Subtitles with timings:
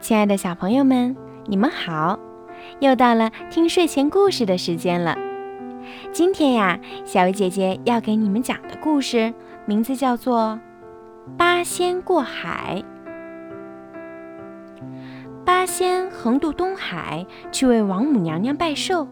[0.00, 2.18] 亲爱的小朋友们，你们好！
[2.78, 5.18] 又到了听睡前故事的时间了。
[6.12, 9.34] 今天呀，小鱼姐姐要给你们讲的故事
[9.66, 10.58] 名字叫做
[11.36, 12.82] 《八仙过海》。
[15.44, 19.08] 八仙横渡东海去为王母娘娘拜寿，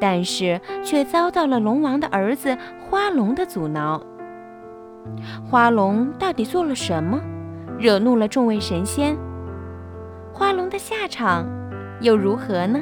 [0.00, 4.00] 但是却遭到了龙王的儿子花龙的阻挠。
[5.48, 7.20] 花龙到底做了什么，
[7.78, 9.16] 惹怒了众位神仙？
[10.32, 11.46] 花龙的下场
[12.00, 12.80] 又如何呢？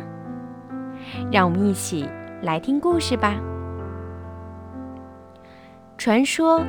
[1.30, 2.08] 让我们一起
[2.42, 3.34] 来听故事吧。
[5.98, 6.62] 传说，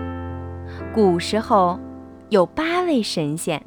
[0.93, 1.79] 古时候
[2.29, 3.63] 有八位神仙，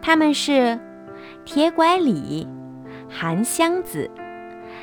[0.00, 0.78] 他们是
[1.44, 2.48] 铁拐李、
[3.08, 4.10] 韩湘子、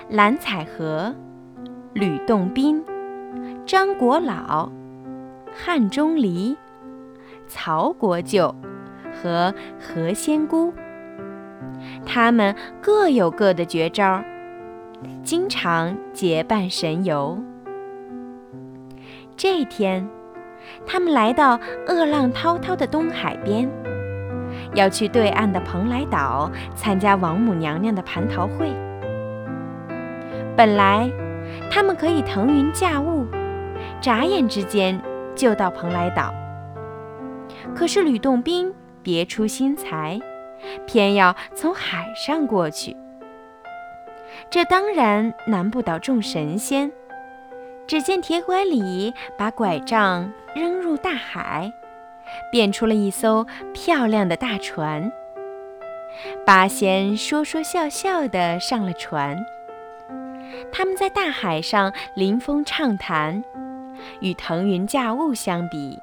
[0.10, 1.14] 蓝采和、
[1.94, 2.84] 吕洞宾、
[3.66, 4.70] 张果老、
[5.56, 6.58] 汉钟离、
[7.48, 8.54] 曹国舅
[9.14, 10.74] 和何仙姑。
[12.06, 14.24] 他们各有各的绝招，
[15.24, 17.38] 经常结伴神游。
[19.36, 20.08] 这天，
[20.86, 23.70] 他们来到恶浪滔滔的东海边，
[24.74, 28.72] 要去对岸的蓬莱岛参加王母娘娘的蟠桃会。
[30.56, 31.08] 本来，
[31.70, 33.28] 他们可以腾云驾雾，
[34.02, 35.00] 眨眼之间
[35.38, 36.34] 就到蓬莱岛。
[37.74, 40.20] 可是吕洞宾别出心裁。
[40.88, 42.98] 偏要从海上过去，
[44.50, 46.92] 这当然难不倒众神仙。
[47.86, 51.72] 只见铁拐李把拐杖扔入大海，
[52.52, 55.12] 变出了一艘漂亮的大船。
[56.44, 59.46] 八仙说说笑笑地上了船，
[60.72, 63.44] 他们在大海上临风畅谈，
[64.22, 66.00] 与腾云驾雾相比，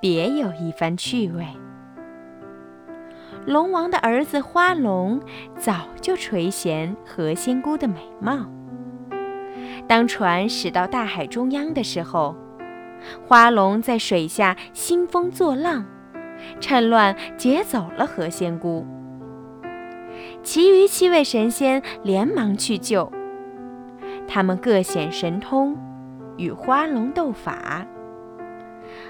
[0.00, 1.46] 别有一番趣味。
[3.46, 5.20] 龙王的儿子花龙
[5.58, 8.46] 早就垂涎何仙姑的美貌。
[9.86, 12.34] 当船驶到大海中央的时候，
[13.26, 15.84] 花龙在水下兴风作浪，
[16.58, 18.86] 趁乱劫走了何仙姑。
[20.42, 23.12] 其余七位神仙连忙去救，
[24.26, 25.76] 他们各显神通，
[26.36, 27.86] 与花龙斗法。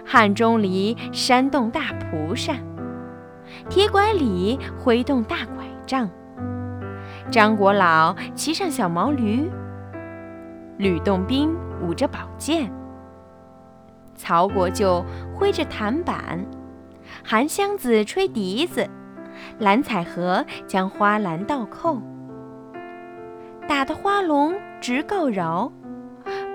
[0.05, 2.57] 汉钟离扇动大蒲扇。
[3.69, 6.09] 铁拐李挥动大拐杖，
[7.31, 9.51] 张果老骑上小毛驴，
[10.79, 12.73] 吕洞宾舞着宝剑，
[14.15, 15.05] 曹国舅
[15.35, 16.45] 挥着弹板，
[17.23, 18.89] 韩湘子吹笛子，
[19.59, 22.01] 蓝采和将花篮倒扣，
[23.69, 25.71] 打得花龙直告饶，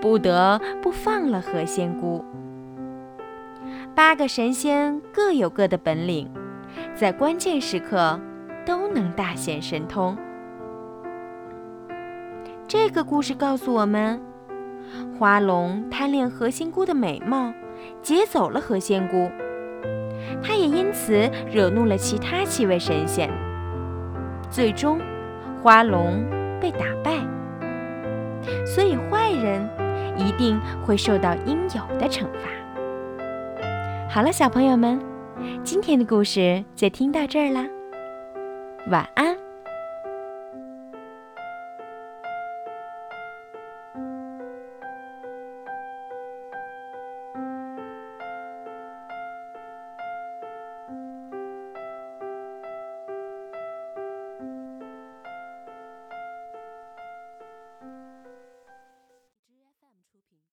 [0.02, 2.24] 不得不放了何仙姑。
[3.96, 6.30] 八个神仙各有各的本领。
[6.94, 8.20] 在关键时刻
[8.66, 10.16] 都能大显神通。
[12.68, 14.22] 这个故事告诉我们，
[15.18, 17.52] 花龙贪恋何仙姑的美貌，
[18.02, 19.30] 劫走了何仙姑，
[20.44, 23.30] 他也因此惹怒了其他七位神仙。
[24.50, 25.00] 最终，
[25.64, 26.24] 花龙
[26.60, 27.18] 被打败。
[28.66, 29.68] 所以，坏人
[30.20, 32.50] 一定会受到应有的惩罚。
[34.10, 35.00] 好了，小朋友们。
[35.64, 37.66] 今天的故事就听到这儿啦，
[38.92, 39.34] 晚安。